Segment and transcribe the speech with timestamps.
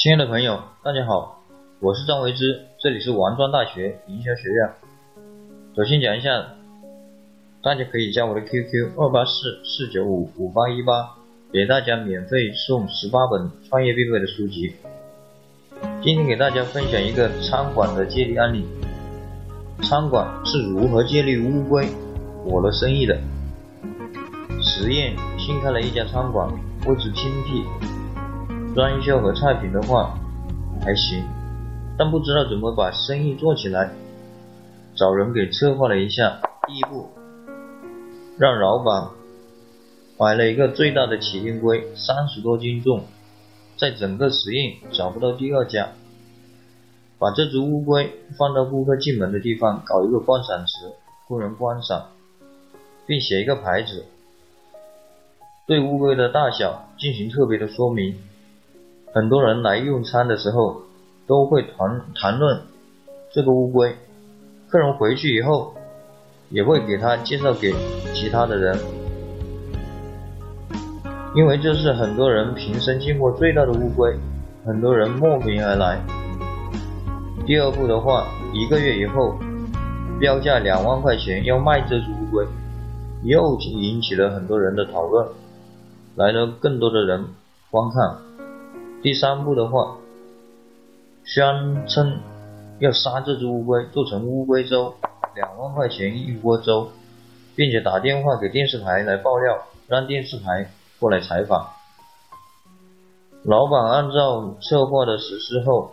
[0.00, 1.42] 亲爱的朋友，大家好，
[1.80, 4.70] 我是张维之，这里是王庄大学营销学院。
[5.74, 6.54] 首先讲一下，
[7.64, 11.16] 大家可以加我的 QQ 二八四四九五五八一八，
[11.52, 14.72] 给大家免费送十八本创业必备的书籍。
[16.00, 18.64] 今天给大家分享一个餐馆的借力案例，
[19.82, 21.88] 餐馆是如何借力乌龟
[22.44, 23.18] 火了生意的。
[24.62, 26.48] 实验新开了一家餐馆，
[26.86, 27.64] 位置偏僻。
[28.78, 30.16] 装修和菜品的话
[30.80, 31.24] 还行，
[31.98, 33.90] 但不知道怎么把生意做起来。
[34.94, 37.08] 找人给策划了一下，第一步
[38.38, 39.08] 让老板
[40.16, 43.02] 买了一个最大的麒麟龟，三十多斤重，
[43.76, 45.88] 在整个实验找不到第二家。
[47.18, 50.92] 把这只乌龟放到顾客进门的地方，搞一个观赏池
[51.26, 52.10] 供人观赏，
[53.08, 54.04] 并写一个牌子，
[55.66, 58.16] 对乌龟的大小进行特别的说明。
[59.14, 60.82] 很多人来用餐的时候，
[61.26, 62.60] 都会谈谈论
[63.32, 63.96] 这个乌龟。
[64.68, 65.72] 客人回去以后，
[66.50, 67.74] 也会给他介绍给
[68.12, 68.78] 其他的人，
[71.34, 74.14] 因为这是很多人平生见过最大的乌龟，
[74.66, 75.98] 很多人慕名而来。
[77.46, 79.38] 第二步的话，一个月以后，
[80.20, 82.46] 标价两万块钱要卖这只乌龟，
[83.24, 85.26] 又引起了很多人的讨论，
[86.14, 87.24] 来了更多的人
[87.70, 88.27] 观看。
[89.00, 89.96] 第三步的话，
[91.24, 92.18] 宣称
[92.80, 94.92] 要杀这只乌龟，做成乌龟粥，
[95.36, 96.90] 两万块钱一锅粥，
[97.54, 101.68] 并且打电话给电视台来爆料，让电视台过来采访。
[103.44, 105.92] 老板按照策划的实施后，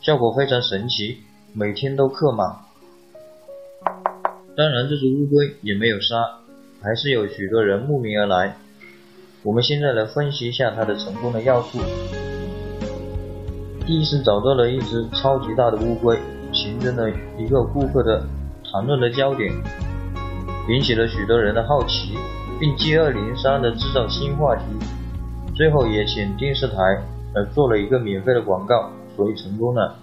[0.00, 1.18] 效果非常神奇，
[1.52, 2.58] 每天都客满。
[4.56, 6.38] 当然，这只乌龟也没有杀，
[6.80, 8.56] 还是有许多人慕名而来。
[9.44, 11.78] 我们现在来分析一下它的成功的要素。
[13.86, 16.18] 第一是找到了一只超级大的乌龟，
[16.50, 18.24] 形成了一个顾客的
[18.72, 19.52] 谈论的焦点，
[20.70, 22.16] 引起了许多人的好奇，
[22.58, 24.62] 并接二连三的制造新话题，
[25.54, 26.76] 最后也请电视台
[27.34, 29.94] 来做了一个免费的广告，所以成功了。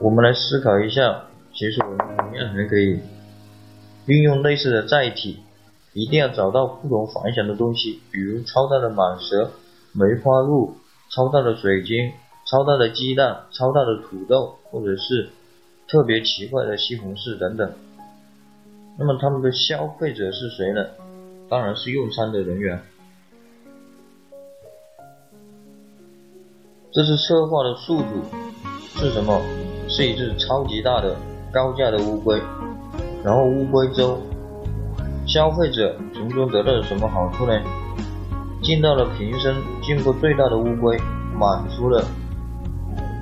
[0.00, 2.98] 我们来思考一下，其实我们同样还可以
[4.06, 5.38] 运用类似的载体。
[5.92, 9.50] 一定要找到不同凡响的东西，比如超大的蟒蛇、
[9.92, 10.76] 梅花鹿、
[11.10, 12.12] 超大的水晶、
[12.46, 15.30] 超大的鸡蛋、超大的土豆，或者是
[15.88, 17.72] 特别奇怪的西红柿等等。
[18.98, 20.86] 那么他们的消费者是谁呢？
[21.48, 22.80] 当然是用餐的人员。
[26.92, 28.06] 这次策划的宿主
[28.96, 29.40] 是什么？
[29.88, 31.16] 是一只超级大的
[31.52, 32.40] 高价的乌龟，
[33.24, 34.20] 然后乌龟粥。
[35.32, 37.52] 消费者从中得到了什么好处呢？
[38.64, 40.98] 见到了平生见过最大的乌龟，
[41.38, 42.04] 满足了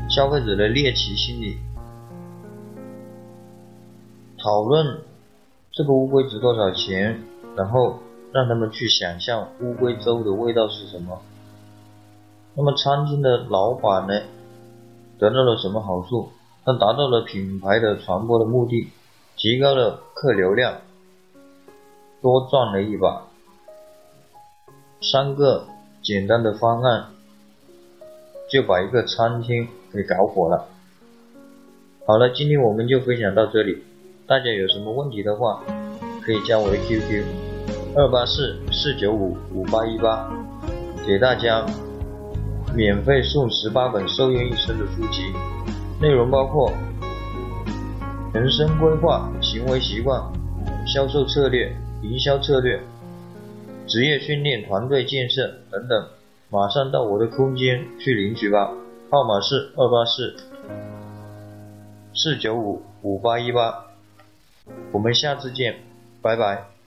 [0.09, 1.59] 消费者的猎奇心理。
[4.43, 5.01] 讨论
[5.71, 7.21] 这个乌龟值多少钱，
[7.55, 7.99] 然后
[8.33, 11.21] 让他们去想象乌龟粥的味道是什么。
[12.55, 14.19] 那么餐厅的老板呢，
[15.19, 16.31] 得到了什么好处？
[16.65, 18.89] 他达到了品牌的传播的目的，
[19.37, 20.73] 提高了客流量。
[22.21, 23.23] 多赚了一把，
[25.01, 25.67] 三个
[26.03, 27.11] 简单的方案
[28.51, 30.67] 就把一个餐厅给搞火了。
[32.07, 33.85] 好了，今天我们就分享到这里，
[34.27, 35.63] 大家有什么问题的话，
[36.23, 37.25] 可以加我的 QQ
[37.95, 40.29] 二八四四九五五八一八，
[41.07, 41.65] 给大家
[42.75, 45.33] 免费送十八本受用一生的书籍，
[46.01, 46.73] 内容包括
[48.35, 50.21] 人生规划、行为习惯、
[50.85, 51.73] 销售策略。
[52.03, 52.81] 营销策略、
[53.87, 56.09] 职业训练、团队建设等等，
[56.51, 58.73] 马上到我的空间去领取吧。
[59.11, 60.37] 号码是二八四
[62.15, 63.87] 四九五五八一八。
[64.93, 65.77] 我们下次见，
[66.23, 66.78] 拜拜。